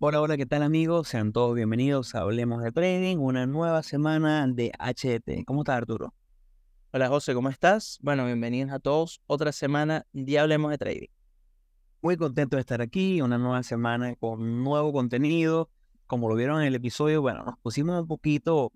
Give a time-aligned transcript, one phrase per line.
[0.00, 1.08] Hola, hola, ¿qué tal amigos?
[1.08, 5.44] Sean todos bienvenidos a Hablemos de Trading, una nueva semana de HT.
[5.44, 6.14] ¿Cómo estás Arturo?
[6.92, 7.98] Hola José, ¿cómo estás?
[8.00, 9.20] Bueno, bienvenidos a todos.
[9.26, 11.08] Otra semana de Hablemos de Trading.
[12.00, 15.68] Muy contento de estar aquí, una nueva semana con nuevo contenido.
[16.06, 18.70] Como lo vieron en el episodio, bueno, nos pusimos un poquito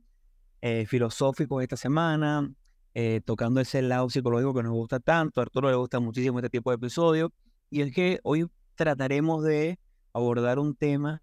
[0.61, 2.52] eh, filosóficos esta semana,
[2.95, 5.41] eh, tocando ese lado psicológico que nos gusta tanto.
[5.41, 7.30] A Arturo le gusta muchísimo este tipo de episodios.
[7.70, 9.78] Y es que hoy trataremos de
[10.12, 11.23] abordar un tema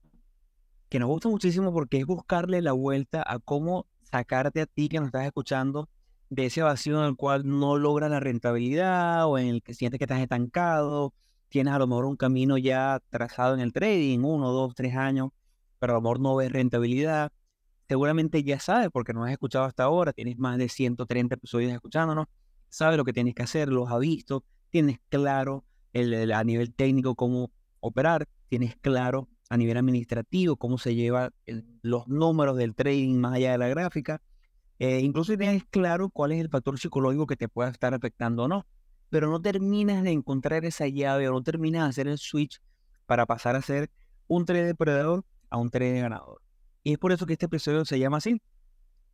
[0.89, 4.99] que nos gusta muchísimo porque es buscarle la vuelta a cómo sacarte a ti que
[4.99, 5.89] nos estás escuchando
[6.30, 9.97] de ese vacío en el cual no logras la rentabilidad o en el que sientes
[9.97, 11.13] que estás estancado,
[11.49, 15.30] tienes a lo mejor un camino ya trazado en el trading, uno, dos, tres años,
[15.80, 17.31] pero a lo mejor no ves rentabilidad.
[17.88, 22.28] Seguramente ya sabes, porque nos has escuchado hasta ahora, tienes más de 130 episodios escuchándonos,
[22.69, 27.16] sabes lo que tienes que hacer, los has visto, tienes claro el, a nivel técnico
[27.16, 31.31] cómo operar, tienes claro a nivel administrativo cómo se llevan
[31.81, 34.22] los números del trading más allá de la gráfica.
[34.80, 38.47] Eh, incluso tienes claro cuál es el factor psicológico que te pueda estar afectando o
[38.47, 38.66] no.
[39.09, 42.61] Pero no terminas de encontrar esa llave o no terminas de hacer el switch
[43.06, 43.89] para pasar a ser
[44.28, 46.41] un trader perdedor a un trader ganador.
[46.84, 48.41] Y es por eso que este episodio se llama así.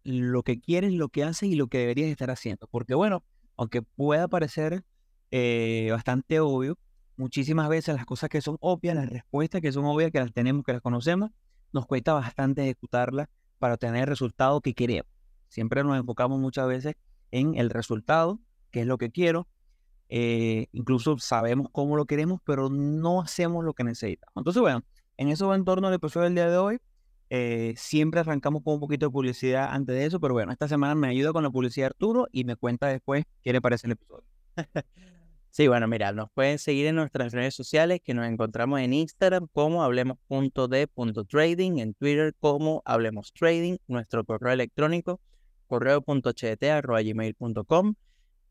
[0.04, 2.68] Lo que quieres, lo que haces y lo que deberías estar haciendo.
[2.68, 3.24] Porque bueno,
[3.58, 4.84] aunque pueda parecer
[5.32, 6.78] eh, bastante obvio,
[7.18, 10.64] muchísimas veces las cosas que son obvias, las respuestas que son obvias, que las tenemos,
[10.64, 11.32] que las conocemos,
[11.72, 13.28] nos cuesta bastante ejecutarlas
[13.60, 15.12] para obtener el resultado que queremos.
[15.50, 16.96] Siempre nos enfocamos muchas veces
[17.32, 18.40] en el resultado,
[18.72, 19.48] que es lo que quiero.
[20.10, 24.34] Eh, incluso sabemos cómo lo queremos, pero no hacemos lo que necesitamos.
[24.38, 24.84] Entonces, bueno,
[25.18, 26.78] en eso va en torno al episodio del día de hoy.
[27.30, 30.94] Eh, siempre arrancamos con un poquito de publicidad antes de eso, pero bueno, esta semana
[30.94, 34.26] me ayuda con la publicidad Arturo y me cuenta después qué le parece el episodio.
[35.56, 39.48] Sí, bueno, mira, nos pueden seguir en nuestras redes sociales que nos encontramos en Instagram
[39.54, 45.22] como hablemos.de.trading, en Twitter como hablemos trading, nuestro correo electrónico
[45.68, 47.94] correo.cht.gmail.com,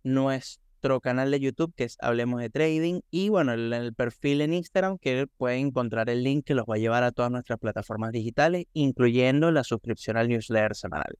[0.02, 4.54] nuestro canal de YouTube que es Hablemos de Trading y bueno, el, el, perfil en
[4.54, 8.12] Instagram que pueden encontrar el link que los va a llevar a todas nuestras plataformas
[8.12, 11.18] digitales, incluyendo la suscripción al newsletter semanal.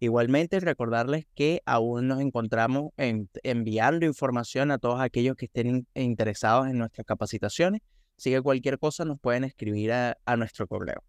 [0.00, 6.68] Igualmente, recordarles que aún nos encontramos en, enviando información a todos aquellos que estén interesados
[6.68, 7.80] en nuestras capacitaciones.
[8.16, 11.02] Así que cualquier cosa nos pueden escribir a, nuestro correo.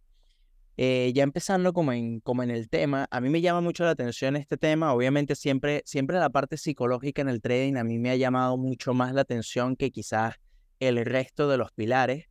[0.78, 3.92] Eh, ya empezando como en, como en el tema, a mí me llama mucho la
[3.92, 4.94] atención este tema.
[4.94, 8.94] Obviamente siempre, siempre la parte psicológica en el trading a mí me ha llamado mucho
[8.94, 10.36] más la atención que quizás
[10.80, 12.26] el resto de los pilares.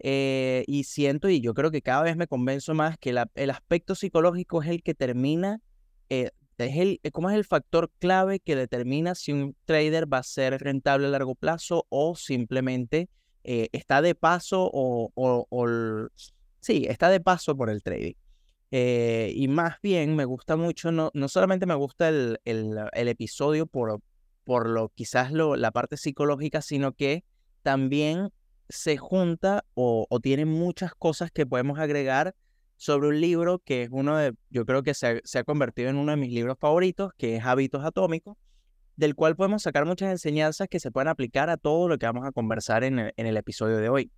[0.00, 3.94] Eh, y siento, y yo creo que cada vez me convenzo más que el aspecto
[3.94, 5.60] psicológico es el que termina
[6.10, 10.18] eh, es el, eh, ¿cómo es el factor clave que determina si un trader va
[10.18, 13.08] a ser rentable a largo plazo o simplemente
[13.44, 16.08] eh, está de paso o, o,
[16.60, 18.14] sí, está de paso por el trading?
[18.70, 23.66] y más bien me gusta mucho, no, no solamente me gusta el, el, el episodio
[23.66, 24.02] por,
[24.44, 27.24] por lo quizás lo, la parte psicológica, sino que
[27.62, 28.28] también
[28.68, 32.34] se junta o, o tiene muchas cosas que podemos agregar
[32.78, 36.12] sobre un libro que es uno de, yo creo que se ha, convertido en uno
[36.12, 38.36] de mis libros favoritos, que es Hábitos Atómicos,
[38.96, 42.24] del cual podemos sacar muchas enseñanzas que se pueden aplicar a todo lo que vamos
[42.24, 44.12] a conversar en el, episodio de hoy.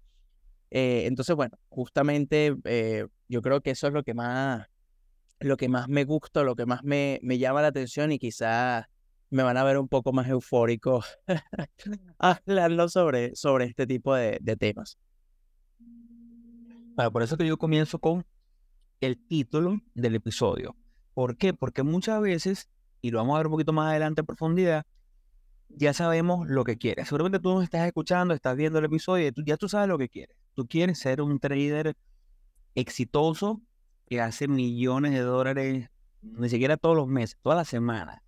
[0.70, 4.66] Eh, entonces, bueno, justamente eh, yo creo que eso es lo que más,
[5.40, 8.84] lo que más me gusta, lo que más me, me llama la atención y quizás
[9.30, 11.02] me van a ver un poco más eufórico
[12.18, 14.98] hablando sobre, sobre este tipo de, de temas.
[17.10, 18.26] por eso que yo comienzo con
[19.00, 20.76] el título del episodio.
[21.14, 21.54] ¿Por qué?
[21.54, 22.68] Porque muchas veces,
[23.00, 24.86] y lo vamos a ver un poquito más adelante en profundidad,
[25.68, 27.08] ya sabemos lo que quieres.
[27.08, 30.08] Seguramente tú nos estás escuchando, estás viendo el episodio y ya tú sabes lo que
[30.08, 30.36] quieres.
[30.54, 31.96] Tú quieres ser un trader
[32.74, 33.60] exitoso
[34.06, 35.88] que hace millones de dólares,
[36.22, 38.20] ni siquiera todos los meses, todas las semanas.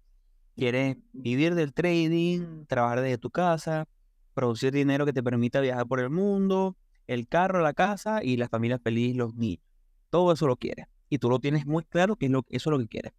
[0.56, 3.88] Quieres vivir del trading, trabajar desde tu casa,
[4.34, 6.76] producir dinero que te permita viajar por el mundo,
[7.06, 9.71] el carro, la casa y la familia feliz, los niños.
[10.12, 10.88] Todo eso lo quieres.
[11.08, 13.12] Y tú lo tienes muy claro que eso es lo que quieres.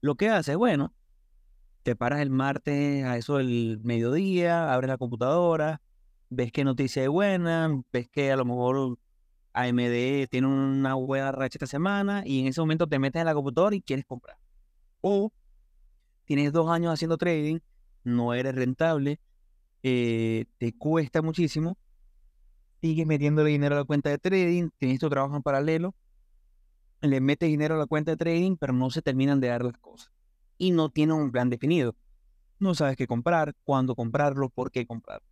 [0.00, 0.94] Lo que haces, bueno,
[1.82, 5.82] te paras el martes a eso del mediodía, abres la computadora,
[6.28, 8.96] ves qué noticia es buena, ves que a lo mejor
[9.54, 13.34] AMD tiene una buena racha esta semana y en ese momento te metes en la
[13.34, 14.38] computadora y quieres comprar.
[15.00, 15.32] O
[16.26, 17.58] tienes dos años haciendo trading,
[18.04, 19.18] no eres rentable,
[19.82, 21.76] eh, te cuesta muchísimo,
[22.80, 25.92] sigues metiéndole dinero a la cuenta de trading, tienes tu trabajo en paralelo
[27.00, 29.78] le metes dinero a la cuenta de trading, pero no se terminan de dar las
[29.78, 30.12] cosas.
[30.58, 31.96] Y no tienen un plan definido.
[32.58, 35.26] No sabes qué comprar, cuándo comprarlo, por qué comprarlo.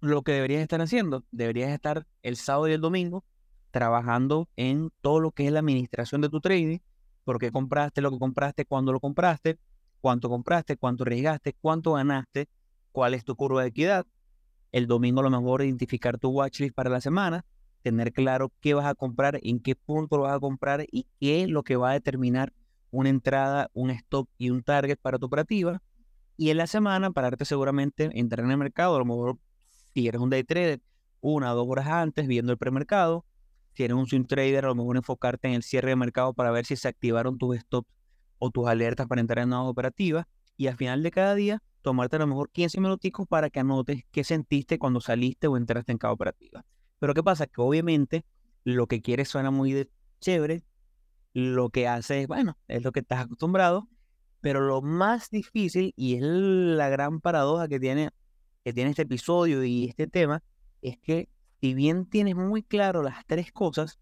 [0.00, 3.24] Lo que deberías estar haciendo, deberías estar el sábado y el domingo
[3.70, 6.78] trabajando en todo lo que es la administración de tu trading,
[7.24, 9.58] por qué compraste lo que compraste, cuándo lo compraste,
[10.00, 12.48] cuánto compraste, cuánto arriesgaste, cuánto ganaste,
[12.90, 14.06] cuál es tu curva de equidad.
[14.72, 17.46] El domingo a lo mejor identificar tu watchlist para la semana,
[17.82, 21.42] tener claro qué vas a comprar, en qué punto lo vas a comprar y qué
[21.42, 22.52] es lo que va a determinar
[22.90, 25.82] una entrada, un stop y un target para tu operativa.
[26.36, 29.38] Y en la semana, pararte seguramente entrar en el mercado, a lo mejor
[29.94, 30.80] si eres un day trader,
[31.20, 33.24] una o dos horas antes viendo el premercado.
[33.74, 36.50] Si eres un swing trader, a lo mejor enfocarte en el cierre de mercado para
[36.50, 37.88] ver si se activaron tus stops
[38.38, 40.26] o tus alertas para entrar en nuevas operativas.
[40.56, 44.04] Y al final de cada día, tomarte a lo mejor 15 minuticos para que anotes
[44.10, 46.64] qué sentiste cuando saliste o entraste en cada operativa.
[47.02, 47.48] Pero ¿qué pasa?
[47.48, 48.24] Que obviamente
[48.62, 49.90] lo que quieres suena muy
[50.20, 50.62] chévere,
[51.34, 53.88] lo que haces, bueno, es lo que estás acostumbrado,
[54.40, 58.10] pero lo más difícil, y es la gran paradoja que tiene,
[58.62, 60.44] que tiene este episodio y este tema,
[60.80, 61.28] es que
[61.60, 63.98] si bien tienes muy claro las tres cosas,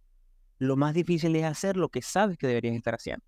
[0.59, 3.25] lo más difícil es hacer lo que sabes que deberías estar haciendo.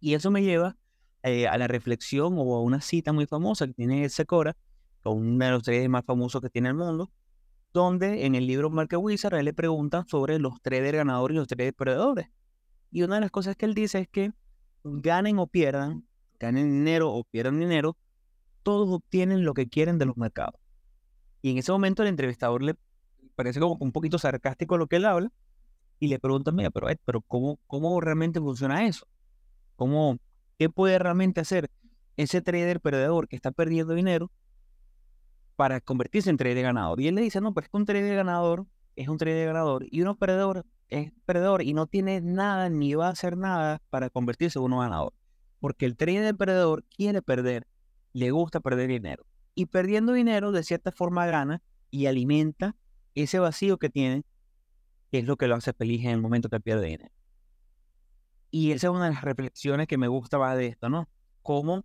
[0.00, 0.78] Y eso me lleva
[1.24, 4.56] eh, a la reflexión o a una cita muy famosa que tiene Secora,
[5.04, 7.10] uno de los traders más famosos que tiene el mundo,
[7.72, 11.48] donde en el libro Market Wizard él le pregunta sobre los traders ganadores y los
[11.48, 12.28] traders perdedores.
[12.90, 14.32] Y una de las cosas que él dice es que
[14.84, 16.06] ganen o pierdan,
[16.38, 17.96] ganen dinero o pierdan dinero,
[18.62, 20.60] todos obtienen lo que quieren de los mercados.
[21.42, 22.74] Y en ese momento el entrevistador le
[23.34, 25.30] parece como un poquito sarcástico lo que él habla
[26.00, 29.06] y le pregunta, mira, pero, pero ¿cómo, ¿cómo realmente funciona eso?
[29.76, 30.18] ¿Cómo,
[30.58, 31.70] ¿Qué puede realmente hacer
[32.16, 34.30] ese trader perdedor que está perdiendo dinero
[35.58, 37.00] para convertirse en trader ganador?
[37.00, 38.64] Y él le dice, no, pues es que un trader ganador
[38.94, 43.08] es un trader ganador y uno perdedor es perdedor y no tiene nada ni va
[43.08, 45.14] a hacer nada para convertirse en uno ganador.
[45.58, 47.66] Porque el trader perdedor quiere perder,
[48.12, 49.26] le gusta perder dinero.
[49.56, 52.76] Y perdiendo dinero, de cierta forma, gana y alimenta
[53.16, 54.24] ese vacío que tiene,
[55.10, 57.12] que es lo que lo hace feliz en el momento que pierde dinero.
[58.52, 61.08] Y esa es una de las reflexiones que me gusta más de esto, ¿no?
[61.42, 61.84] Cómo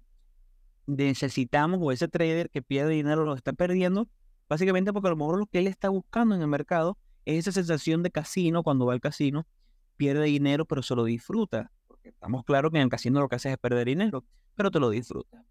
[0.86, 4.08] necesitamos, o ese trader que pierde dinero lo está perdiendo,
[4.50, 7.52] básicamente porque a lo mejor lo que él está buscando en el mercado es esa
[7.52, 9.48] sensación de casino cuando va al casino,
[9.96, 11.72] pierde dinero, pero se lo disfruta.
[11.88, 14.26] Porque estamos claros que en el casino lo que hace es perder dinero,
[14.56, 15.46] pero te lo disfruta.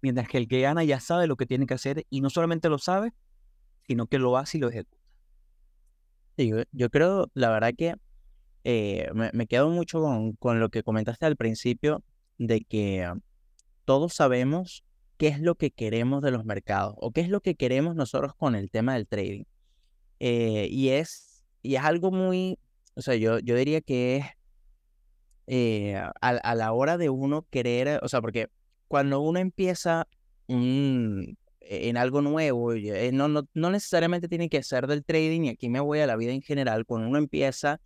[0.00, 2.68] Mientras que el que gana ya sabe lo que tiene que hacer y no solamente
[2.68, 3.12] lo sabe,
[3.86, 4.98] sino que lo hace y lo ejecuta.
[6.36, 7.94] yo, creo, la verdad que
[8.64, 12.02] eh, me, quedo mucho con, con, lo que comentaste al principio
[12.38, 13.08] de que
[13.84, 14.84] todos sabemos
[15.16, 18.34] qué es lo que queremos de los mercados o qué es lo que queremos nosotros
[18.34, 19.44] con el tema del trading.
[20.18, 22.58] Eh, y, es, y es algo muy,
[22.94, 24.26] o sea, yo, yo diría que es
[25.46, 28.48] eh, a, la hora de uno querer, o sea, porque
[28.88, 30.06] cuando uno empieza
[30.48, 35.68] en algo nuevo, eh, no, no, no, necesariamente tiene que ser del trading, y aquí
[35.68, 37.80] me voy a la vida en general, cuando uno empieza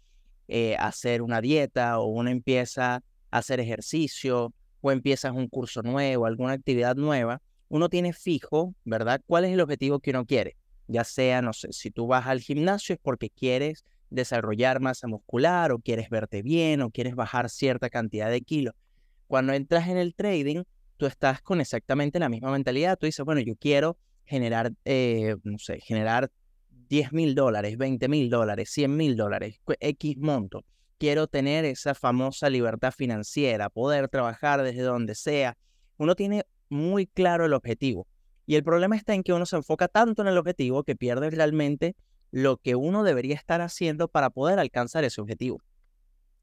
[0.79, 4.55] a hacer una dieta o uno empieza a hacer ejercicio
[4.87, 9.21] o empiezas un curso nuevo, alguna actividad nueva, uno tiene fijo, ¿verdad?
[9.27, 10.57] ¿Cuál es el objetivo que uno quiere?
[10.87, 15.73] Ya sea, no sé, si tú vas al gimnasio es porque quieres desarrollar masa muscular
[15.73, 18.75] o quieres verte bien o quieres bajar cierta cantidad de kilos.
[19.27, 20.63] Cuando entras en el trading,
[20.97, 22.97] tú estás con exactamente la misma mentalidad.
[22.97, 26.31] Tú dices, bueno, yo quiero generar, eh, no sé, generar
[26.89, 30.65] 10 mil dólares, 20 mil dólares, 100 mil dólares, X monto.
[30.99, 35.57] Quiero tener esa famosa libertad financiera, poder trabajar desde donde sea.
[35.99, 38.07] Uno tiene muy claro el objetivo.
[38.47, 41.31] Y el problema está en que uno se enfoca tanto en el objetivo que pierde
[41.31, 41.97] realmente
[42.31, 45.61] lo que uno debería estar haciendo para poder alcanzar ese objetivo.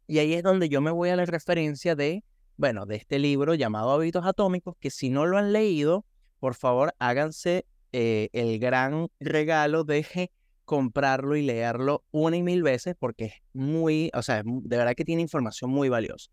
[0.06, 2.24] Y ahí es donde yo me voy a la referencia de,
[2.58, 6.06] bueno, de este libro llamado Hábitos Atómicos, que si no lo han leído,
[6.40, 10.30] por favor háganse eh, el gran regalo de
[10.74, 15.06] comprarlo y leerlo una y mil veces porque es muy, o sea, de verdad que
[15.06, 16.32] tiene información muy valiosa.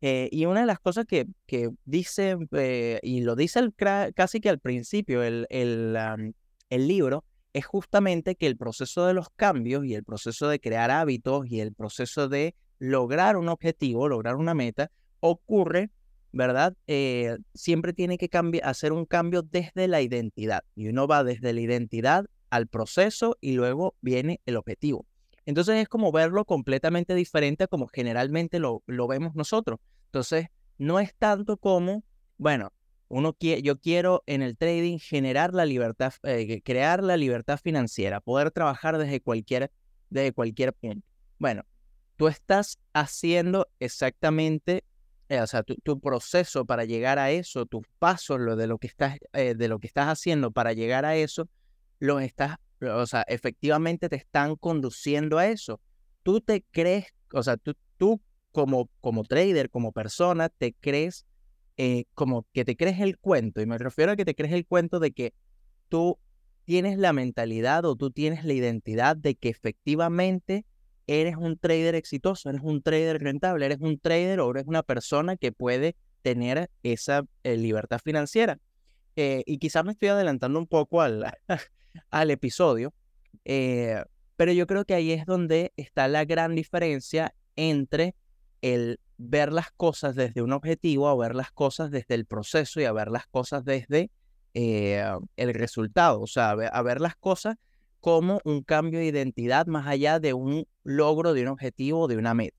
[0.00, 4.48] Eh, y una de las cosas que, que dice, eh, y lo dice casi que
[4.48, 5.94] al principio el, el,
[6.70, 10.90] el libro, es justamente que el proceso de los cambios y el proceso de crear
[10.90, 15.90] hábitos y el proceso de lograr un objetivo, lograr una meta, ocurre,
[16.32, 16.74] ¿verdad?
[16.86, 18.30] Eh, siempre tiene que
[18.62, 20.62] hacer un cambio desde la identidad.
[20.74, 25.06] Y uno va desde la identidad al proceso y luego viene el objetivo.
[25.46, 29.80] Entonces es como verlo completamente diferente a como generalmente lo, lo vemos nosotros.
[30.06, 32.04] Entonces no es tanto como,
[32.36, 32.72] bueno,
[33.08, 38.20] uno quiere, yo quiero en el trading generar la libertad, eh, crear la libertad financiera,
[38.20, 39.72] poder trabajar desde cualquier,
[40.10, 41.06] desde cualquier punto.
[41.38, 41.62] Bueno,
[42.16, 44.84] tú estás haciendo exactamente,
[45.28, 48.86] eh, o sea, tu, proceso para llegar a eso, tus pasos, lo de lo que
[48.86, 51.48] estás, eh, de lo que estás haciendo para llegar a eso,
[51.98, 55.80] lo estás o sea, efectivamente te están conduciendo a eso.
[56.22, 58.20] tú te crees, o sea, tú, tú
[58.52, 61.26] como, como trader, como persona, te crees
[61.76, 64.66] eh, como que te crees el cuento, y me refiero a que te crees el
[64.66, 65.32] cuento de que
[65.88, 66.18] tú
[66.64, 70.66] tienes la mentalidad o tú tienes la identidad de que efectivamente
[71.06, 75.36] eres un trader exitoso, eres un trader rentable, eres un trader o eres una persona
[75.36, 78.58] que puede tener esa eh, libertad financiera.
[79.16, 81.24] Eh, y quizás me estoy adelantando un poco al,
[82.10, 82.92] al episodio,
[83.44, 88.14] pero yo creo que ahí es donde está la gran diferencia entre
[88.62, 92.84] el ver las cosas desde un objetivo a ver las cosas desde el proceso y
[92.84, 94.10] a ver las cosas desde
[94.54, 95.04] eh,
[95.36, 97.56] el resultado, o sea, a ver, las cosas
[98.00, 102.32] como un cambio de identidad más allá de un logro de un objetivo de una
[102.32, 102.56] meta.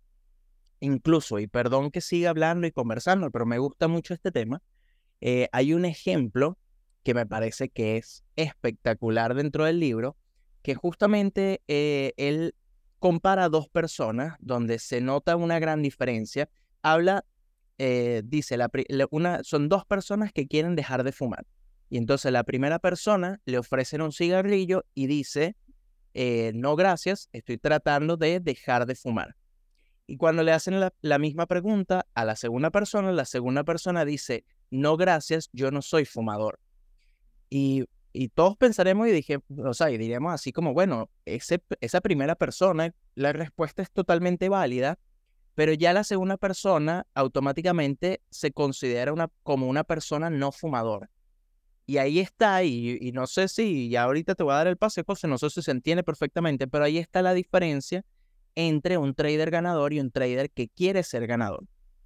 [0.81, 4.61] Incluso, y perdón que siga hablando y conversando, pero me gusta mucho este tema,
[5.21, 6.57] eh, hay un ejemplo
[7.09, 10.15] que me parece que es espectacular dentro del libro,
[10.61, 12.53] que justamente eh, él
[12.99, 16.51] compara dos personas donde se nota una gran diferencia.
[16.83, 17.25] Habla,
[17.79, 18.69] eh, dice, la,
[19.41, 21.47] son dos personas que quieren dejar de fumar.
[21.89, 25.55] Y entonces la primera persona le ofrecen un cigarrillo y dice,
[26.13, 29.35] eh, no gracias, estoy tratando de dejar de fumar.
[30.05, 34.45] Y cuando le hacen la, misma pregunta a la segunda persona, la segunda persona dice,
[34.69, 36.59] no gracias, yo no soy fumador.
[37.49, 39.39] Y y todos pensaremos y dije,
[40.29, 44.97] así como, bueno, ese, esa primera persona, la respuesta es totalmente válida,
[45.55, 51.09] pero ya la segunda persona automáticamente se considera una, como una persona no fumadora.
[51.85, 54.77] Y ahí está, y, y no sé si, ya ahorita te voy a dar el
[54.77, 58.05] pase, José, no sé si se entiende perfectamente, pero ahí está la diferencia
[58.55, 61.63] entre un trader ganador y un trader que quiere ser ganador.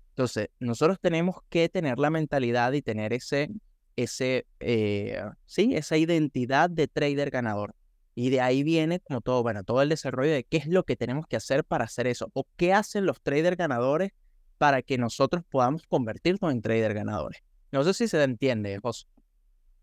[0.10, 3.50] Entonces, nosotros tenemos que tener la mentalidad y tener ese,
[3.96, 7.76] ese, eh, sí, esa identidad de trader ganador.
[8.16, 10.96] Y de ahí viene como todo, bueno, todo el desarrollo de qué es lo que
[10.96, 12.30] tenemos que hacer para hacer eso.
[12.34, 14.12] O qué hacen los traders ganadores
[14.58, 17.42] para que nosotros podamos convertirnos en trader ganadores.
[17.72, 19.08] No sé si se entiende, José.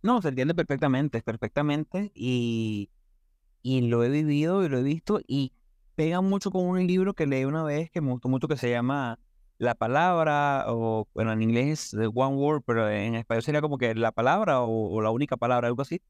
[0.02, 2.12] No, se entiende perfectamente, perfectamente.
[2.14, 2.90] Y,
[3.62, 5.21] y lo he vivido y lo he visto.
[5.26, 5.52] Y
[5.97, 8.71] pega mucho con un libro que leí una vez que me gustó mucho que se
[8.71, 9.19] llama
[9.61, 13.95] la palabra, o bueno, en inglés es one word, pero en español sería como que
[13.95, 16.00] la palabra o, la única palabra, algo así,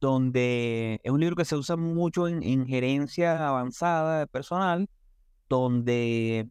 [0.00, 4.88] donde es un libro que se usa mucho en, gerencia avanzada personal,
[5.46, 6.48] donde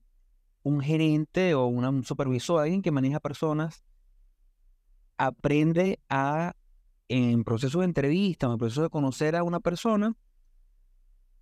[0.61, 3.83] un gerente o un supervisor, alguien que maneja personas,
[5.17, 6.53] aprende a,
[7.07, 10.15] en proceso de entrevista, en proceso de conocer a una persona,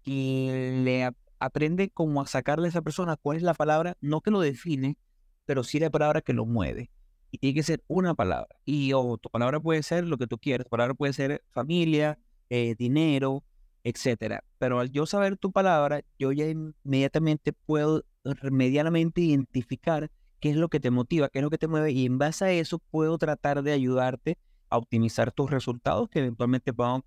[0.05, 0.47] y
[0.83, 1.11] le
[1.43, 4.97] aprende como a sacarle a esa persona cuál es la palabra, no que lo define,
[5.45, 6.89] pero sí la palabra que lo mueve.
[7.31, 8.55] Y tiene que ser una palabra.
[8.63, 10.65] Y tu palabra puede ser lo que tú quieras.
[10.65, 12.19] Tu palabra puede ser familia,
[12.49, 13.43] eh, dinero,
[13.83, 14.43] etcétera.
[14.59, 18.03] Pero al yo saber tu palabra, yo ya inmediatamente puedo
[18.51, 21.91] medianamente identificar qué es lo que te motiva, qué es lo que te mueve.
[21.91, 24.37] Y en base a eso puedo tratar de ayudarte
[24.69, 27.03] a optimizar tus resultados que eventualmente puedan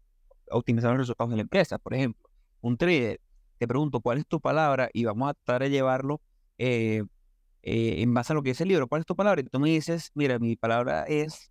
[0.50, 1.78] optimizar los resultados de la empresa.
[1.78, 2.28] Por ejemplo,
[2.60, 3.20] un trader
[3.58, 6.20] te pregunto cuál es tu palabra y vamos a tratar de llevarlo
[6.58, 7.02] eh,
[7.62, 8.88] eh, en base a lo que dice el libro.
[8.88, 9.40] ¿Cuál es tu palabra?
[9.40, 11.50] Y tú me dices, mira, mi palabra es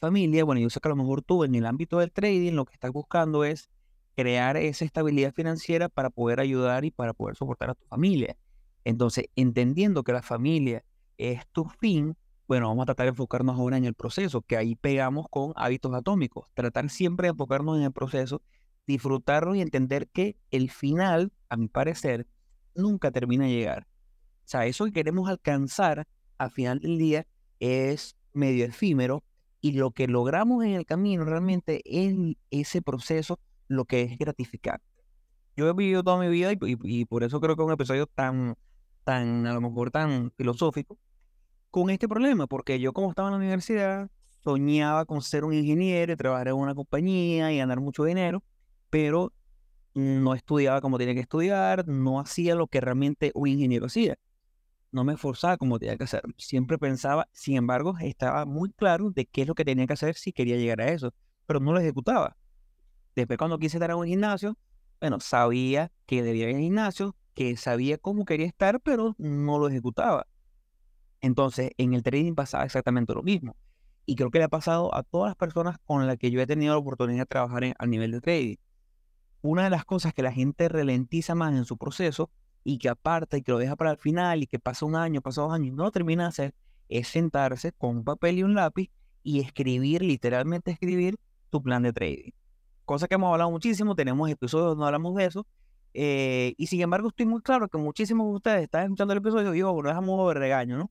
[0.00, 0.44] familia.
[0.44, 2.74] Bueno, yo sé que a lo mejor tú en el ámbito del trading lo que
[2.74, 3.68] estás buscando es
[4.14, 8.36] crear esa estabilidad financiera para poder ayudar y para poder soportar a tu familia.
[8.84, 10.84] Entonces, entendiendo que la familia
[11.18, 12.16] es tu fin,
[12.48, 15.92] bueno, vamos a tratar de enfocarnos ahora en el proceso, que ahí pegamos con hábitos
[15.94, 16.48] atómicos.
[16.54, 18.42] Tratar siempre de enfocarnos en el proceso
[18.86, 22.26] disfrutarlo y entender que el final, a mi parecer,
[22.74, 23.86] nunca termina de llegar.
[24.44, 26.06] O sea, eso que queremos alcanzar
[26.38, 27.26] al final del día
[27.58, 29.24] es medio efímero
[29.60, 32.14] y lo que logramos en el camino realmente es
[32.50, 34.84] ese proceso lo que es gratificante.
[35.56, 38.56] Yo he vivido toda mi vida y, por eso creo que es un episodio tan,
[39.04, 40.98] tan, a lo mejor tan filosófico,
[41.70, 44.10] con este problema, porque yo como estaba en la universidad,
[44.44, 48.44] soñaba con ser un ingeniero, trabajar en una compañía y ganar mucho dinero,
[48.90, 49.32] pero
[49.96, 54.16] no estudiaba como tenía que estudiar, no hacía lo que realmente un ingeniero hacía.
[54.92, 56.22] No me esforzaba como tenía que hacer.
[56.36, 60.14] Siempre pensaba, sin embargo, estaba muy claro de qué es lo que tenía que hacer
[60.14, 61.14] si quería llegar a eso,
[61.46, 62.36] pero no lo ejecutaba.
[63.14, 64.58] Después cuando quise estar en un gimnasio,
[65.00, 69.68] bueno, sabía que debía ir al gimnasio, que sabía cómo quería estar, pero no lo
[69.68, 70.26] ejecutaba.
[71.22, 73.56] Entonces, en el trading pasaba exactamente lo mismo.
[74.04, 76.46] Y creo que le ha pasado a todas las personas con las que yo he
[76.46, 78.56] tenido la oportunidad de trabajar en, al nivel de trading
[79.42, 82.30] una de las cosas que la gente ralentiza más en su proceso
[82.64, 85.20] y que aparta y que lo deja para el final y que pasa un año,
[85.20, 86.54] pasa dos años y no lo termina de hacer,
[86.88, 88.90] es sentarse con un papel y un lápiz
[89.22, 91.16] y escribir, literalmente escribir
[91.50, 92.30] tu plan de trading.
[92.84, 95.46] Cosa que hemos hablado muchísimo, tenemos episodios donde hablamos de eso,
[95.98, 99.50] Eh, y sin embargo, estoy muy claro que muchísimos de ustedes están escuchando el episodio
[99.52, 100.90] y digo, no es a modo de regaño, ¿no?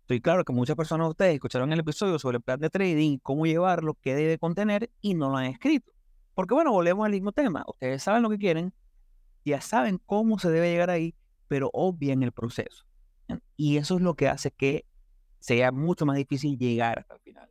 [0.00, 3.18] Estoy claro que muchas personas de ustedes escucharon el episodio sobre el plan de trading,
[3.22, 5.92] cómo llevarlo, qué debe contener y no lo han escrito.
[6.38, 7.64] Porque bueno, volvemos al mismo tema.
[7.66, 8.72] Ustedes saben lo que quieren,
[9.44, 11.16] ya saben cómo se debe llegar ahí,
[11.48, 12.84] pero obvian el proceso.
[13.56, 14.84] Y eso es lo que hace que
[15.40, 17.48] sea mucho más difícil llegar hasta el final.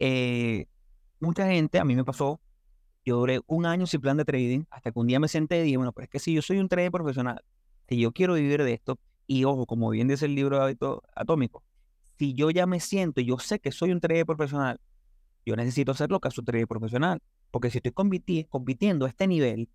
[0.00, 0.66] Eh,
[1.20, 2.40] mucha gente, a mí me pasó,
[3.04, 5.62] yo duré un año sin plan de trading, hasta que un día me senté y
[5.62, 7.40] dije, bueno, pero es que si yo soy un trader profesional,
[7.88, 8.98] si yo quiero vivir de esto,
[9.28, 11.62] y ojo, como bien dice el libro de hábito atómico,
[12.18, 14.80] si yo ya me siento y yo sé que soy un trader profesional,
[15.46, 19.26] yo necesito hacer lo que es un trader profesional, porque si estoy compitiendo a este
[19.26, 19.68] nivel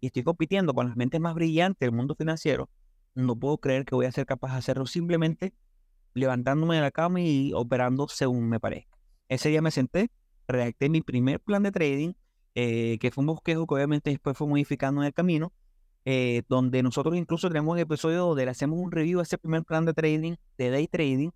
[0.00, 2.68] y estoy compitiendo con las mentes más brillantes del mundo financiero,
[3.14, 5.54] no puedo creer que voy a ser capaz de hacerlo simplemente
[6.14, 8.98] levantándome de la cama y operando según me parezca.
[9.28, 10.10] Ese día me senté,
[10.48, 12.12] redacté mi primer plan de trading,
[12.54, 15.52] eh, que fue un bosquejo que obviamente después fue modificando en el camino,
[16.04, 19.64] eh, donde nosotros incluso tenemos un episodio donde le hacemos un review a ese primer
[19.64, 21.30] plan de trading, de day trading,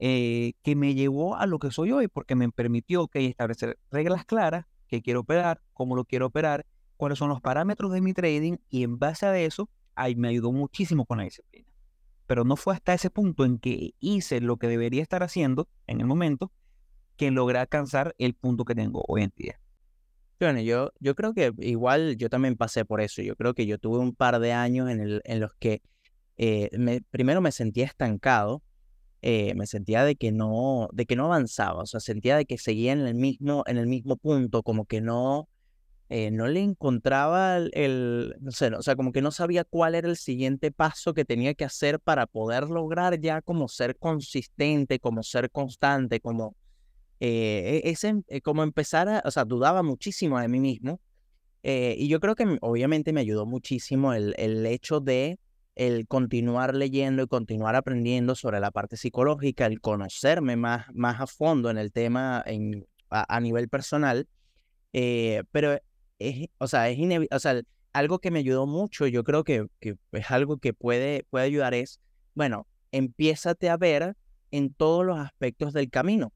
[0.00, 4.24] eh, que me llevó a lo que soy hoy, porque me permitió que establecer reglas
[4.24, 6.66] claras, que quiero operar, cómo lo quiero operar,
[6.96, 10.52] cuáles son los parámetros de mi trading, y en base a eso, ahí me ayudó
[10.52, 11.68] muchísimo con la disciplina.
[12.26, 16.00] Pero no fue hasta ese punto en que hice lo que debería estar haciendo en
[16.00, 16.50] el momento
[17.16, 19.60] que logré alcanzar el punto que tengo hoy en día.
[20.40, 23.22] Bueno, yo, yo creo que igual yo también pasé por eso.
[23.22, 25.82] Yo creo que yo tuve un par de años en, el, en los que
[26.36, 28.62] eh, me, primero me sentía estancado,
[29.22, 32.56] eh, me sentía de que no, de que no avanzaba, o sea, sentía de que
[32.56, 35.48] seguía en el mismo, en el mismo punto, como que no,
[36.08, 40.08] eh, no le encontraba el, no sé, o sea, como que no sabía cuál era
[40.08, 45.24] el siguiente paso que tenía que hacer para poder lograr ya como ser consistente, como
[45.24, 46.54] ser constante, como
[47.18, 51.00] eh, e, ese, como empezar a, o sea, dudaba muchísimo de mí mismo.
[51.60, 55.38] Y yo creo que obviamente me ayudó muchísimo el, el hecho de
[55.78, 61.26] el continuar leyendo y continuar aprendiendo sobre la parte psicológica, el conocerme más, más a
[61.26, 64.28] fondo en el tema en, a, nivel personal.
[64.92, 65.78] pero
[66.18, 66.98] es, o sea, es
[67.30, 67.62] o
[67.92, 71.74] algo que me ayudó mucho, yo creo que, que es algo que puede, puede ayudar
[71.74, 72.00] es,
[72.34, 74.16] bueno, empiézate a ver
[74.50, 76.32] en todos los aspectos del camino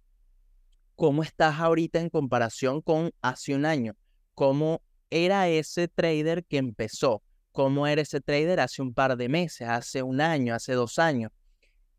[1.02, 3.96] cómo estás ahorita en comparación con hace un año,
[4.34, 7.22] cómo era ese trader que empezó,
[7.52, 11.30] cómo era ese trader hace un par de meses, hace un año, hace dos años.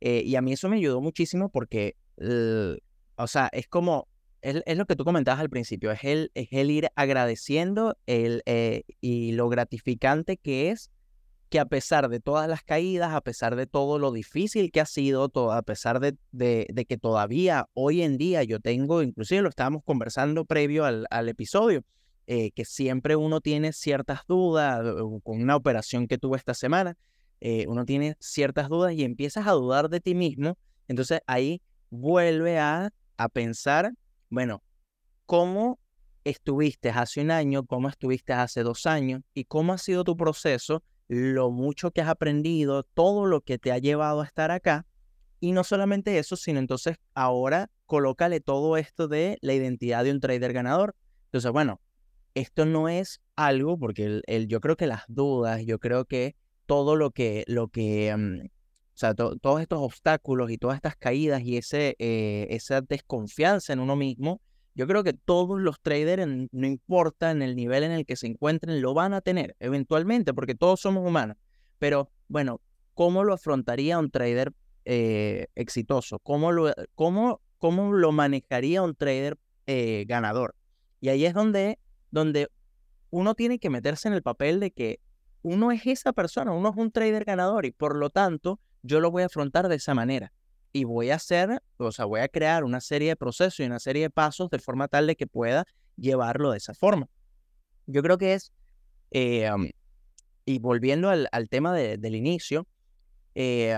[0.02, 1.96] Eh, y a mí eso me ayudó muchísimo porque,
[3.16, 4.08] o sea, es como,
[4.42, 8.84] es, lo que tú comentabas al principio, es el, es el ir agradeciendo el, eh,
[9.00, 10.92] y lo gratificante que es
[11.48, 14.88] que a pesar de todas las caídas, a pesar de todo lo difícil que ha
[14.88, 19.50] sido, todo, a pesar de, de, que todavía hoy en día yo tengo, inclusive lo
[19.50, 21.84] estábamos conversando previo al, al episodio,
[22.28, 24.82] eh, que siempre uno tiene ciertas dudas,
[25.24, 26.98] con una operación que tuve esta semana,
[27.42, 30.58] eh, uno tiene ciertas dudas y empiezas a dudar de ti mismo,
[30.88, 33.92] entonces ahí vuelve a, a pensar,
[34.30, 34.64] bueno,
[35.26, 35.80] ¿cómo
[36.24, 40.84] estuviste hace un año, cómo estuviste hace dos años y cómo ha sido tu proceso
[41.08, 44.86] lo mucho que has aprendido, todo lo que te ha llevado a estar acá.
[45.40, 50.22] Y no solamente eso, sino entonces ahora colócale todo esto de la identidad de un
[50.22, 50.96] trader ganador.
[51.26, 51.82] Entonces, bueno,
[52.36, 56.96] esto no es algo, porque el, yo creo que las dudas, yo creo que todo
[56.96, 58.48] lo que, lo que mm,
[58.94, 63.80] o sea, todos estos obstáculos y todas estas caídas y ese, eh, esa desconfianza en
[63.80, 64.40] uno mismo,
[64.76, 68.28] yo creo que todos los traders, no importa en el nivel en el que se
[68.28, 71.38] encuentren, lo van a tener eventualmente, porque todos somos humanos.
[71.80, 72.62] Pero bueno,
[72.94, 74.54] ¿cómo lo afrontaría un trader
[74.86, 76.20] eh, exitoso?
[76.20, 80.56] ¿Cómo lo, cómo, ¿Cómo lo manejaría un trader eh, ganador?
[81.02, 81.80] Y ahí es donde,
[82.14, 82.48] donde
[83.10, 85.00] uno tiene que meterse en el papel de que
[85.42, 89.10] uno es esa persona, uno es un trader ganador y por lo tanto yo lo
[89.10, 90.32] voy a afrontar de esa manera
[90.72, 93.80] y voy a hacer, o sea, voy a crear una serie de procesos y una
[93.80, 95.66] serie de pasos de forma tal de que pueda
[95.98, 97.10] llevarlo de esa forma.
[97.88, 98.54] Yo creo que es,
[99.10, 99.50] eh,
[100.46, 102.68] y volviendo al, tema del inicio,
[103.34, 103.76] eh,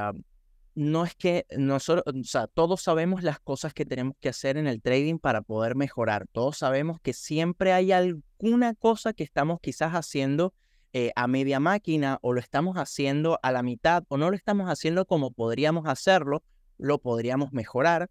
[0.76, 4.68] no es que nosotros, o sea, todos sabemos las cosas que tenemos que hacer en
[4.68, 6.28] el trading para poder mejorar.
[6.32, 10.54] Todos sabemos que siempre hay alguna cosa que estamos quizás haciendo
[10.94, 14.70] eh, a media máquina o lo estamos haciendo a la mitad o no lo estamos
[14.70, 16.44] haciendo como podríamos hacerlo
[16.78, 18.10] lo podríamos mejorar.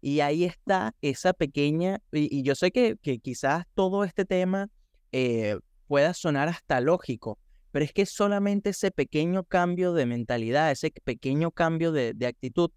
[0.00, 4.68] Y ahí está esa pequeña, y, yo sé que, que, quizás todo este tema
[5.12, 7.38] eh, pueda sonar hasta lógico,
[7.76, 12.70] pero es que solamente ese pequeño cambio de mentalidad, ese pequeño cambio de, actitud,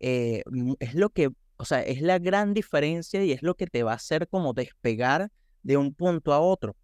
[0.00, 0.42] eh,
[0.80, 3.92] es lo que, o sea, es la gran diferencia y es lo que te va
[3.92, 5.30] a hacer como despegar
[5.62, 6.74] de un punto a otro.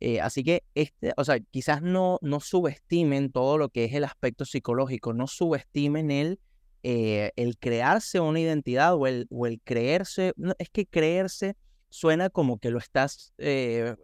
[0.00, 4.04] Eh, así que, este, o sea, quizás no, no subestimen todo lo que es el
[4.04, 6.38] aspecto psicológico, no subestimen el,
[6.82, 11.56] eh, el crearse una identidad o el, o el creerse, es que creerse
[11.88, 13.96] suena como que lo estás eh.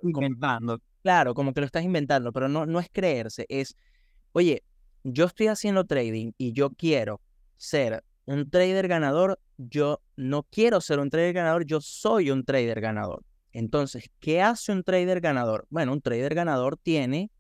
[1.05, 3.77] Claro, como que lo estás inventando, pero no, no es creerse, es,
[4.33, 4.65] oye,
[5.03, 7.21] yo estoy haciendo trading y yo quiero
[7.59, 12.81] ser un trader ganador, yo no quiero ser un trader ganador, yo soy un trader
[12.81, 13.23] ganador.
[13.53, 15.67] Entonces, ¿qué hace un trader ganador?
[15.69, 17.31] Bueno, un trader ganador tiene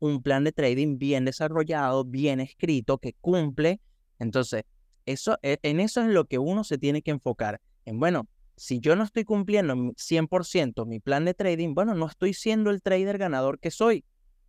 [0.00, 3.80] un plan de trading bien desarrollado, bien escrito, que cumple.
[4.18, 4.64] Entonces,
[5.06, 7.60] eso, e, en eso es lo que uno se tiene que enfocar.
[7.84, 8.26] En, bueno,
[8.56, 12.82] si yo no estoy cumpliendo 100% mi plan de trading, bueno, no estoy siendo el
[12.82, 14.04] trader ganador que soy.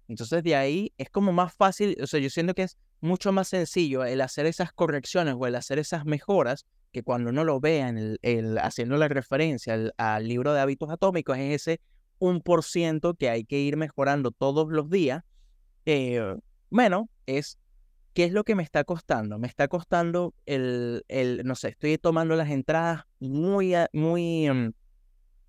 [0.07, 3.47] Entonces, de ahí es como más fácil, o sea, yo siento que es mucho más
[3.47, 7.89] sencillo el hacer esas correcciones o el hacer esas mejoras que cuando uno lo vea
[7.89, 11.81] en el, haciendo la referencia al, libro de hábitos atómicos, es ese
[12.19, 15.23] un por ciento que hay que ir mejorando todos los días.
[15.85, 16.35] Eh,
[16.69, 17.57] bueno, es
[18.13, 19.39] ¿qué es lo que me está costando?
[19.39, 24.73] Me está costando el, el no sé, estoy tomando las entradas muy, muy, mm,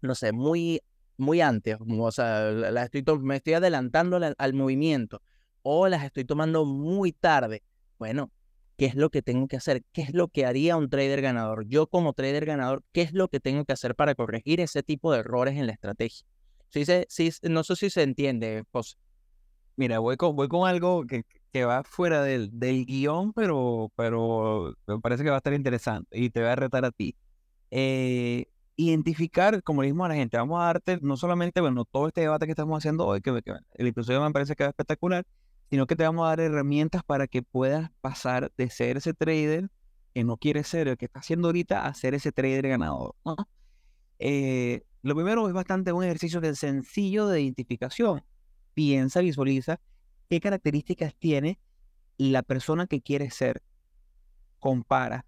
[0.03, 0.81] no sé, muy,
[1.17, 5.23] muy antes, o sea, la estoy me estoy adelantando al movimiento
[5.63, 7.63] o las estoy tomando muy tarde.
[7.99, 8.31] Bueno,
[8.77, 11.67] qué es lo que tengo que hacer, qué es lo que haría un trader ganador.
[11.67, 15.13] Yo como trader ganador, qué es lo que tengo que hacer para corregir ese tipo
[15.13, 16.27] de errores en la estrategia.
[16.69, 18.97] Sí, sí, no sé si se entiende, José.
[19.77, 21.25] Mira, voy con, voy con algo que,
[21.55, 26.19] que va fuera del, del guion, pero, pero me parece que va a estar interesante
[26.19, 27.15] y te voy a retar a ti.
[27.71, 32.09] Eh, identificar, como le dijimos a la gente, vamos a darte no solamente, bueno, todo
[32.09, 35.25] este debate que estamos haciendo hoy, que, que el episodio me parece que va espectacular,
[35.71, 39.71] sino que te vamos a dar herramientas para que puedas pasar de ser ese trader
[40.13, 43.15] que no quiere ser el que está haciendo ahorita a ser ese trader ganador.
[44.19, 48.25] Eh, lo primero es bastante un ejercicio de sencillo de identificación.
[48.75, 49.79] Piensa, visualiza
[50.29, 51.59] qué características tiene
[52.17, 53.63] la persona que quiere ser.
[54.59, 55.27] Compara.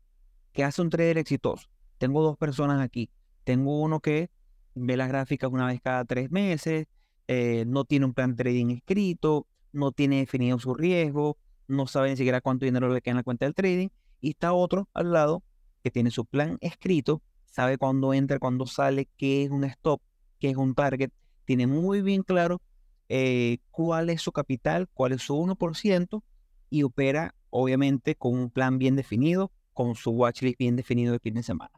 [0.52, 1.68] ¿Qué hace un trader exitoso?
[1.98, 3.11] Tengo dos personas aquí.
[3.44, 4.30] Tengo uno que
[4.74, 6.87] ve las gráficas una vez cada tres meses,
[7.28, 12.11] eh, no tiene un plan de trading escrito, no tiene definido su riesgo, no sabe
[12.11, 13.88] ni siquiera cuánto dinero le queda en la cuenta del trading,
[14.20, 15.42] y está otro al lado
[15.82, 20.00] que tiene su plan escrito, sabe cuándo entra, cuándo sale, qué es un stop,
[20.38, 21.11] qué es un target,
[21.44, 22.61] tiene muy bien claro
[23.09, 26.23] eh, cuál es su capital, cuál es su 1%,
[26.71, 31.35] y opera obviamente con un plan bien definido, con su watchlist bien definido de fin
[31.35, 31.73] de semana.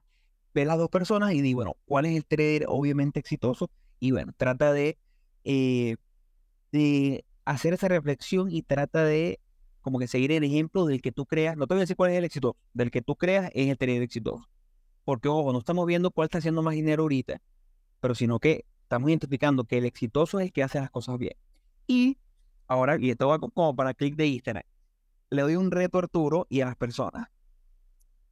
[0.55, 3.71] Ve las dos personas y dice, bueno, ¿cuál es el trader obviamente exitoso?
[4.01, 4.99] Y bueno, trata de,
[5.45, 5.97] eh,
[6.73, 9.41] de hacer esa reflexión y trata de
[9.81, 12.11] como que seguir el ejemplo del que tú creas, no te voy a decir cuál
[12.11, 14.49] es el éxito, del que tú creas es el tener exitoso.
[15.05, 17.41] Porque, ojo, no estamos viendo cuál está haciendo más dinero ahorita,
[18.01, 21.35] pero sino que estamos identificando que el exitoso es el que hace las cosas bien.
[21.87, 22.16] Y
[22.66, 24.64] ahora, y esto va como para clic de Instagram,
[25.29, 27.29] le doy un reto a Arturo y a las personas.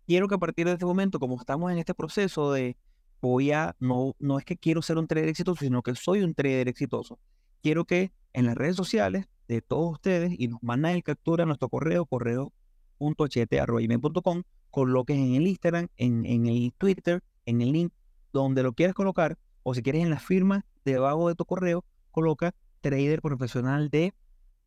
[0.06, 2.78] Quiero que a partir de este momento, como estamos en este proceso de
[3.20, 6.34] voy a, no, no es que quiero ser un trader exitoso, sino que soy un
[6.34, 7.18] trader exitoso.
[7.62, 11.46] Quiero que en las redes sociales de todos ustedes y nos mandan el captura a
[11.46, 17.92] nuestro correo, correo.chete.com, coloques en el Instagram, en, en el Twitter, en el link,
[18.32, 19.36] donde lo quieras colocar,
[19.68, 24.14] o si quieres en la firma debajo de tu correo, coloca trader profesional de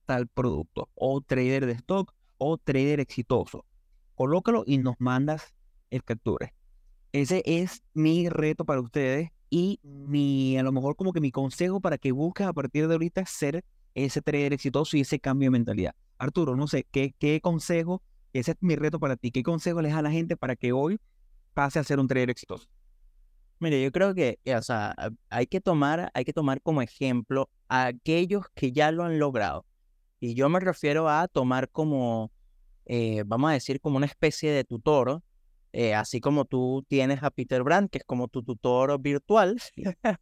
[0.05, 3.63] tal producto, o trader de stock, o trader exitoso.
[4.15, 5.55] Colócalo y nos mandas
[5.89, 6.53] el captura.
[7.13, 11.79] Ese es mi reto para ustedes y mi, a lo mejor como que mi consejo
[11.79, 13.63] para que busques a partir de ahorita ser
[13.95, 15.95] ese trader exitoso y ese cambio de mentalidad.
[16.17, 18.01] Arturo, no sé, ¿qué, qué consejo,
[18.33, 20.73] ese es mi reto para ti, qué consejo les da a la gente para que
[20.73, 20.99] hoy
[21.53, 22.67] pase a ser un trader exitoso?
[23.59, 24.95] Mire, yo creo que, o sea,
[25.29, 29.65] hay que tomar, hay que tomar como ejemplo a aquellos que ya lo han logrado.
[30.19, 32.31] Y yo me refiero a tomar como,
[32.85, 35.21] eh, vamos a decir, como una especie de tutor
[35.71, 39.61] eh, así como tú tienes a Peter Brandt, que es como tu tutor virtual,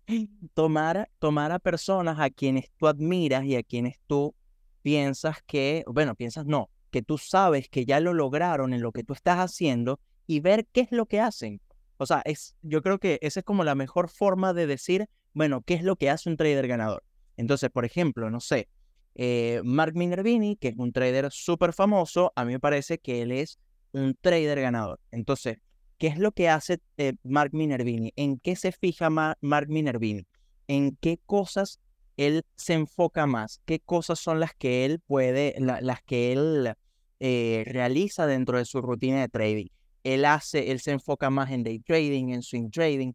[0.54, 4.36] tomar, tomar a personas a quienes tú admiras y a quienes tú
[4.82, 9.04] piensas que, bueno, piensas no, que tú sabes que ya lo lograron en lo que
[9.04, 11.62] tú estás haciendo y ver qué es lo que hacen.
[11.98, 15.62] O sea, es, yo creo que esa es como la mejor forma de decir, bueno,
[15.62, 17.04] qué es lo que hace un trader ganador.
[17.38, 18.70] Entonces, por ejemplo, no sé,
[19.16, 23.32] eh, Mark Minervini, que es un trader súper famoso, a mí me parece que él
[23.32, 23.60] es
[23.92, 25.00] un trader ganador.
[25.12, 25.58] Entonces,
[25.98, 28.14] ¿qué es lo que hace eh, Mark Minervini?
[28.16, 30.28] ¿En qué se fija Mark Minervini?
[30.68, 31.80] ¿En qué cosas
[32.18, 33.62] él se enfoca más?
[33.66, 36.74] ¿Qué cosas son las que él puede, las que él
[37.20, 39.68] eh, realiza dentro de su rutina de trading?
[40.04, 43.14] Él hace, él se enfoca más en day trading, en swing trading.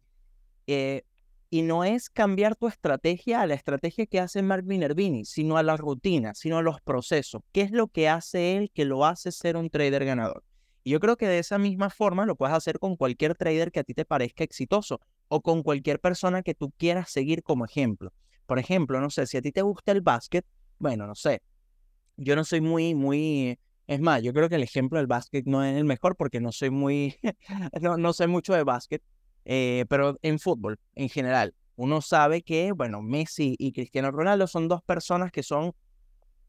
[0.67, 1.03] Eh,
[1.49, 5.63] Y no es cambiar tu estrategia a la estrategia que hace Mark Minervini, sino a
[5.63, 7.43] la rutina, sino a los procesos.
[7.51, 10.43] ¿Qué es lo que hace él que lo hace ser un trader ganador?
[10.83, 13.81] Y yo creo que de esa misma forma lo puedes hacer con cualquier trader que
[13.81, 18.11] a ti te parezca exitoso o con cualquier persona que tú quieras seguir como ejemplo.
[18.47, 20.45] Por ejemplo, no sé, si a ti te gusta el básquet,
[20.79, 21.41] bueno, no sé,
[22.17, 25.63] yo no soy muy, muy, es más, yo creo que el ejemplo del básquet no
[25.63, 27.15] es el mejor porque no soy muy,
[27.81, 29.01] no, no sé mucho de básquet,
[29.45, 34.67] eh, pero en fútbol, en general, uno sabe que, bueno, Messi y Cristiano Ronaldo son
[34.67, 35.73] dos personas que son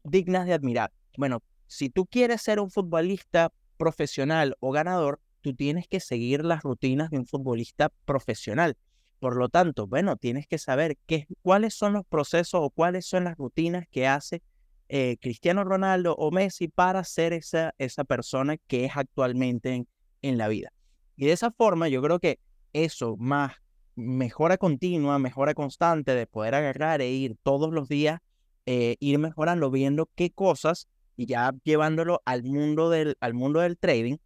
[0.03, 0.91] dignas de admirar.
[1.17, 6.63] Bueno, si tú quieres ser un futbolista profesional o ganador, tú tienes que seguir las
[6.63, 8.77] rutinas de un futbolista profesional.
[9.19, 13.23] Por lo tanto, bueno, tienes que saber qué, cuáles son los procesos o cuáles son
[13.23, 14.41] las rutinas que hace
[14.89, 19.87] eh, Cristiano Ronaldo o Messi para ser esa, esa persona que es actualmente en,
[20.21, 20.71] en la vida.
[21.15, 22.39] Y de esa forma, yo creo que
[22.73, 23.53] eso más
[23.95, 28.19] mejora continua, mejora constante de poder agarrar e ir todos los días,
[28.65, 33.77] eh, ir mejorando, viendo qué cosas y ya llevándolo al mundo del, al mundo del
[33.77, 34.17] trading,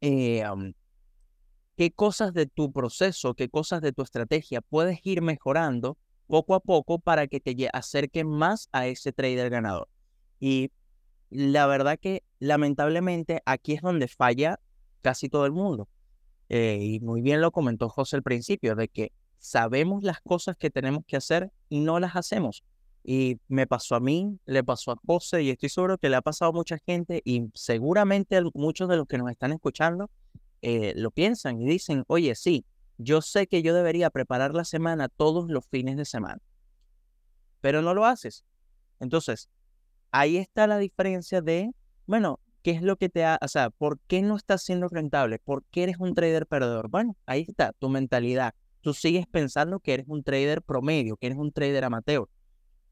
[0.00, 0.42] eh,
[1.76, 5.96] qué cosas de tu proceso, qué cosas de tu estrategia puedes ir mejorando
[6.30, 9.88] poco a poco para que te acerque más a ese trader ganador.
[10.38, 10.70] Y
[11.28, 14.60] la verdad que lamentablemente aquí es donde falla
[15.02, 15.88] casi todo el mundo.
[16.48, 20.70] Eh, y muy bien lo comentó José al principio, de que sabemos las cosas que
[20.70, 22.64] tenemos que hacer y no las hacemos.
[23.02, 26.22] Y me pasó a mí, le pasó a José y estoy seguro que le ha
[26.22, 30.10] pasado a mucha gente y seguramente muchos de los que nos están escuchando
[30.62, 32.64] eh, lo piensan y dicen, oye, sí,
[33.02, 36.40] yo sé que yo debería preparar la semana todos los fines de semana,
[37.60, 38.44] pero no lo haces.
[39.00, 39.48] Entonces,
[40.10, 41.70] ahí está la diferencia de,
[42.06, 45.38] bueno, ¿Qué es lo que te ha, o sea, por qué no estás siendo rentable?
[45.38, 46.90] ¿Por qué eres un trader perdedor?
[46.90, 48.54] Bueno, ahí está tu mentalidad.
[48.82, 52.28] Tú sigues pensando que eres un trader promedio, que eres un trader amateur.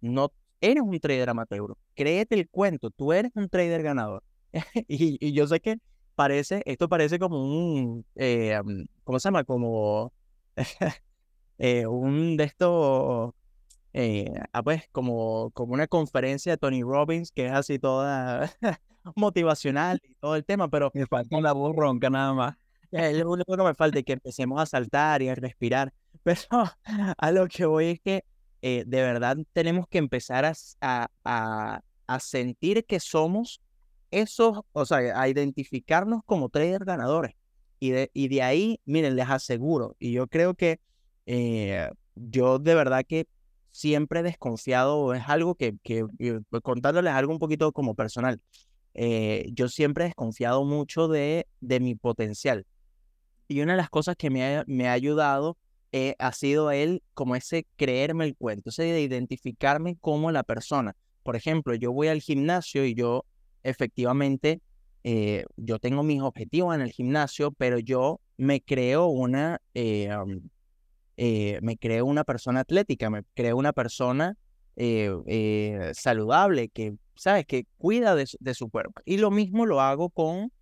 [0.01, 1.75] No eres un trader amateur.
[1.95, 4.23] Créete el cuento, tú eres un trader ganador.
[4.89, 5.77] y, yo sé que
[6.15, 8.59] parece, esto parece como un, eh,
[9.09, 9.43] ¿cómo se llama?
[9.45, 10.13] Como
[11.59, 13.33] eh, un de estos
[13.95, 18.53] eh, ah, pues como, como una conferencia de Tony Robbins que es así toda
[19.17, 20.91] motivacional y todo el tema, pero...
[20.93, 22.57] Me falta la voz ronca nada más.
[22.91, 25.91] Es lo único que me falta es que empecemos a saltar y a respirar.
[26.23, 26.43] Pero
[27.17, 28.25] a lo que voy es que
[28.61, 33.63] eh, de verdad tenemos que empezar a, a, a, sentir que somos
[34.11, 37.35] esos, o sea, a identificarnos como traders ganadores.
[37.81, 40.81] Y de, y de ahí, miren, les aseguro, y yo creo que
[41.27, 43.27] eh, yo de verdad que
[43.71, 46.05] siempre he desconfiado, es algo que, que
[46.51, 48.41] pues, contándoles algo un poquito como personal,
[48.95, 52.67] eh, yo siempre he desconfiado mucho de, de mi potencial.
[53.47, 55.57] Y una de las cosas que me ha, me ha ayudado
[55.93, 60.97] eh, ha sido él como ese creerme el cuento, ese de identificarme como la persona.
[61.23, 63.25] Por ejemplo, yo voy al gimnasio y yo
[63.63, 64.61] efectivamente,
[65.11, 70.19] eh, yo tengo mis objetivos en el gimnasio, pero yo me creo una, me
[71.79, 74.37] creo una persona atlética, me creo una persona
[75.93, 77.47] saludable, que ¿sabes?
[77.47, 79.03] Que cuida de, su cuerpo.
[79.05, 80.53] Y lo mismo lo hago con,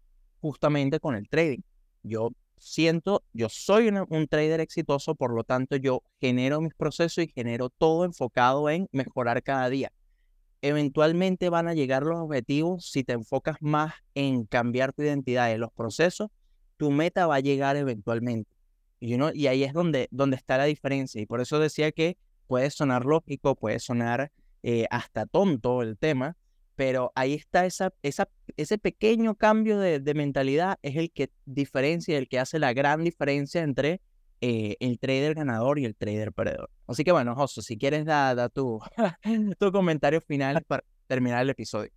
[0.41, 1.61] justamente con el trading.
[2.03, 7.29] Yo siento, yo soy un trader exitoso, por lo tanto yo genero mis procesos y
[7.29, 9.93] genero todo enfocado en mejorar cada día.
[10.69, 15.61] Eventualmente van a llegar los objetivos si te enfocas más en cambiar tu identidad en
[15.61, 16.31] los procesos,
[16.77, 18.51] tu meta va a llegar eventualmente.
[18.99, 21.21] Y, y ahí es donde, donde está la diferencia.
[21.21, 26.37] Y por eso decía que puede sonar lógico, puede sonar eh, hasta tonto el tema,
[26.75, 32.29] pero ahí está esa, esa, ese pequeño cambio de, mentalidad es el que diferencia, el
[32.29, 34.01] que hace la gran diferencia entre
[34.41, 36.71] eh, el trader ganador y el trader perdedor.
[36.87, 38.81] Así que bueno, José, si quieres dar tu,
[39.59, 41.91] tu comentario final para terminar el episodio.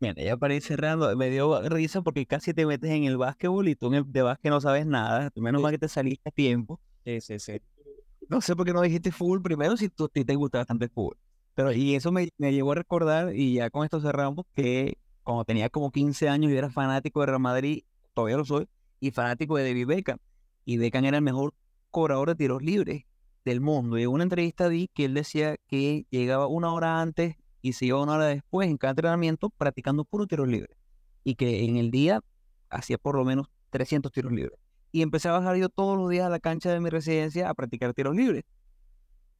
[0.00, 3.68] Mira, ya para ir cerrando, me dio risa porque casi te metes en el básquetbol
[3.68, 6.80] y tú de básquet no sabes nada, menos mal que te saliste a tiempo.
[7.04, 7.60] Sí, sí, sí.
[8.28, 11.18] No sé por qué no dijiste fútbol primero si tú, te gusta bastante el fútbol.
[11.54, 15.44] Pero y eso me, me llevó a recordar, y ya con esto cerramos, que cuando
[15.44, 17.84] tenía como 15 años yo era fanático de Real Madrid,
[18.14, 18.66] todavía lo soy,
[18.98, 20.18] y fanático de David Beckham.
[20.64, 21.52] Y Beckham era el mejor
[21.94, 23.04] cobrador de tiros libres
[23.44, 23.96] del mundo.
[23.96, 27.86] Y en una entrevista vi que él decía que llegaba una hora antes y se
[27.86, 30.76] iba una hora después en cada entrenamiento practicando puro tiros libres.
[31.22, 32.20] Y que en el día
[32.68, 34.58] hacía por lo menos 300 tiros libres.
[34.90, 37.54] Y empecé a bajar yo todos los días a la cancha de mi residencia a
[37.54, 38.42] practicar tiros libres.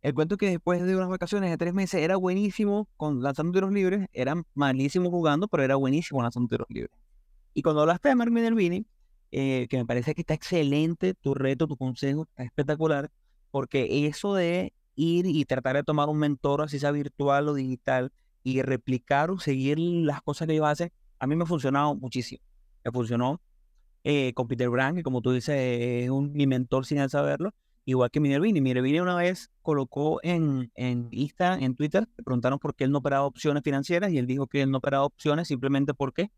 [0.02, 3.52] El cuento es que después de unas vacaciones de tres meses era buenísimo con lanzando
[3.52, 6.96] tiros libres, era malísimo jugando, pero era buenísimo lanzando tiros libres.
[7.52, 8.86] Y cuando hablaste de Mark Minervini,
[9.36, 13.10] eh, que me parece que está excelente tu reto, tu consejo, está espectacular,
[13.50, 18.12] porque eso de ir y tratar de tomar un mentor, así sea virtual o digital,
[18.44, 22.44] y replicar o seguir las cosas que ellos hacen, a mí me ha funcionado muchísimo.
[22.84, 23.40] Me funcionó
[24.04, 27.52] eh, con Peter Brand, que como tú dices, es un, mi mentor sin él saberlo,
[27.86, 28.60] igual que Minervini.
[28.60, 32.98] Minervini una vez colocó en, en Insta, en Twitter, le preguntaron por qué él no
[32.98, 36.30] operaba opciones financieras y él dijo que él no operaba opciones simplemente porque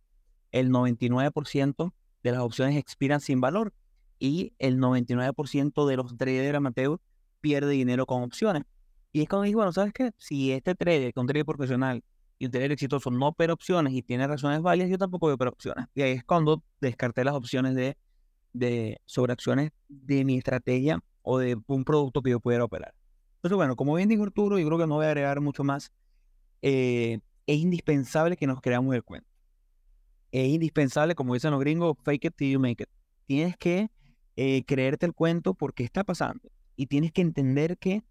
[0.51, 1.93] el 99%
[2.31, 3.73] de las opciones expiran sin valor
[4.19, 6.99] y el 99% de los traders amateur
[7.41, 8.63] pierde dinero con opciones.
[9.13, 10.13] Y es cuando digo, bueno, ¿sabes qué?
[10.19, 12.03] Si este trader, que un trader profesional
[12.39, 15.35] y un trader exitoso no opera opciones y tiene razones válidas, yo tampoco voy a
[15.37, 15.87] operar opciones.
[15.95, 17.97] Y ahí es cuando descarté las opciones de,
[18.53, 22.95] de sobre acciones de mi estrategia o de un producto que yo pudiera operar.
[23.37, 25.93] Entonces, bueno, como bien dijo Arturo, yo creo que no voy a agregar mucho más.
[26.63, 29.29] Eh, es indispensable que nos creamos el cuento.
[30.33, 32.89] Es indispensable, como dicen los gringos, fake it till you make it.
[33.27, 33.91] Tienes que
[34.37, 36.51] eh, creerte el cuento porque está pasando.
[36.77, 38.05] Y tienes que entender que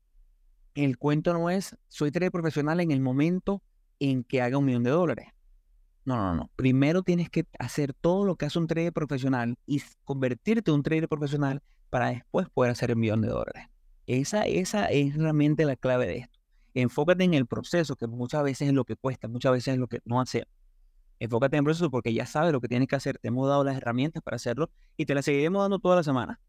[0.73, 3.62] el cuento no es soy trader profesional en el momento
[3.99, 5.28] en que haga un millón de dólares.
[6.04, 6.51] No, no, no.
[6.56, 10.84] Primero tienes que hacer todo lo que hace un trader profesional y convertirte en un
[10.84, 13.67] trader profesional para después poder hacer un millón de dólares.
[14.06, 16.39] Esa, esa es realmente la clave de esto.
[16.75, 19.88] Enfócate en el proceso, que muchas veces es lo que cuesta, muchas veces es lo
[19.88, 20.45] que no hace.
[21.19, 23.17] Enfócate en proceso porque ya sabes lo que tienes que hacer.
[23.19, 26.39] Te hemos dado las herramientas para hacerlo y te las seguiremos dando toda la semana.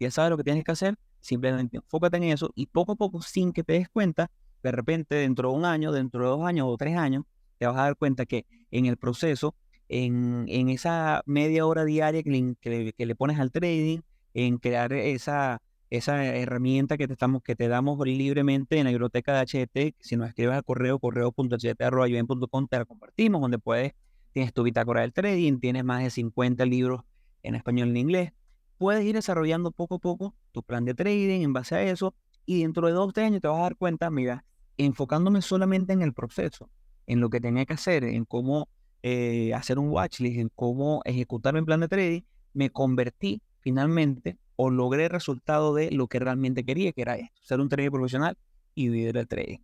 [0.00, 0.96] Ya sabes lo que tienes que hacer.
[1.20, 4.30] Simplemente enfócate en eso y poco a poco, sin que te des cuenta,
[4.62, 7.24] de repente dentro de un año, dentro de dos años o tres años,
[7.58, 9.54] te vas a dar cuenta que en el proceso,
[9.88, 14.00] en, en esa media hora diaria que le, que le, pones al trading,
[14.34, 19.34] en crear esa, esa herramienta que te, estamos, que te damos libremente en la biblioteca
[19.34, 23.92] de HT, si nos escribes al correo, correo.ht.com, te la compartimos, donde puedes,
[24.36, 27.00] tienes tu bitácora del trading, tienes más de 50 libros
[27.42, 28.32] en español y en inglés.
[28.76, 32.60] Puedes ir desarrollando poco a poco tu plan de trading en base a eso y
[32.60, 34.44] dentro de dos o tres años te vas a dar cuenta, mira,
[34.76, 36.68] enfocándome solamente en el proceso,
[37.06, 38.68] en lo que tenía que hacer, en cómo
[39.02, 42.20] eh, hacer un watchlist, en cómo ejecutar mi plan de trading,
[42.52, 47.40] me convertí finalmente o logré el resultado de lo que realmente quería, que era esto,
[47.40, 48.36] ser un trader profesional
[48.74, 49.60] y vivir del trading.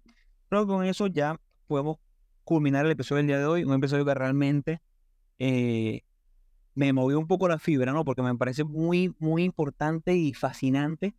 [0.49, 1.99] Pero con eso ya podemos
[2.45, 4.83] culminar el episodio del día de hoy, un episodio que realmente
[5.39, 6.03] eh,
[6.75, 8.05] me movió un poco la fibra, ¿no?
[8.05, 11.15] Porque me parece muy, muy importante y fascinante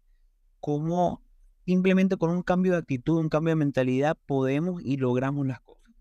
[0.59, 1.21] cómo
[1.65, 5.93] simplemente con un cambio de actitud, un cambio de mentalidad, podemos y logramos las cosas.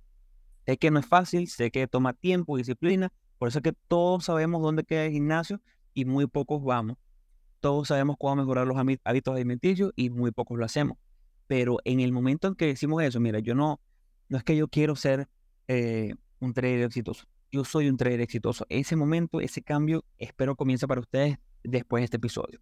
[0.66, 4.24] Sé que no es fácil, sé que toma tiempo, disciplina, por eso es que todos
[4.24, 5.60] sabemos dónde queda el gimnasio
[5.94, 6.96] y muy pocos vamos.
[7.60, 10.98] Todos sabemos cómo mejorar los hábitos alimenticios y muy pocos lo hacemos.
[11.46, 13.80] Pero en el momento en que decimos eso, mira, yo no,
[14.32, 15.28] no es que yo quiero ser
[15.68, 17.26] eh, un trader exitoso.
[17.50, 18.64] Yo soy un trader exitoso.
[18.70, 22.58] Ese momento, ese cambio, espero comience para ustedes después de este episodio.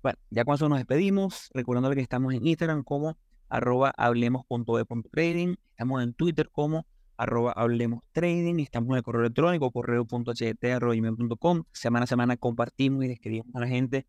[0.00, 1.50] Bueno, ya con eso nos despedimos.
[1.52, 5.56] Recordando que estamos en Instagram como arroba hablemos.de.trading.
[5.70, 8.60] Estamos en Twitter como arroba hablemos trading.
[8.60, 11.64] Estamos en el correo electrónico correo.ht.com.
[11.72, 14.06] Semana a semana compartimos y describimos a la gente.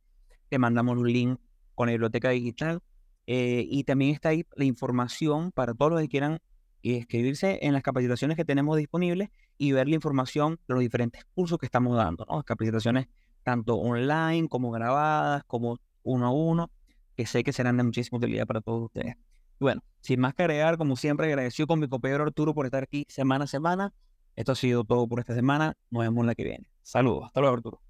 [0.48, 1.40] Te mandamos un link
[1.74, 2.84] con la biblioteca digital.
[3.26, 6.40] Eh, y también está ahí la información para todos los que quieran
[6.82, 11.58] inscribirse en las capacitaciones que tenemos disponibles y ver la información de los diferentes cursos
[11.58, 12.26] que estamos dando.
[12.30, 12.44] ¿no?
[12.44, 13.08] Capacitaciones
[13.44, 16.72] tanto online como grabadas, como uno a uno,
[17.16, 19.16] que sé que serán de muchísima utilidad para todos ustedes.
[19.60, 23.06] bueno, sin más que agregar, como siempre, agradecido con mi compañero Arturo por estar aquí
[23.10, 23.94] semana a semana.
[24.36, 25.76] Esto ha sido todo por esta semana.
[25.90, 26.70] Nos vemos la que viene.
[26.82, 27.26] Saludos.
[27.26, 27.82] Hasta luego, Arturo.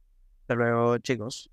[0.41, 1.51] Hasta luego, chicos.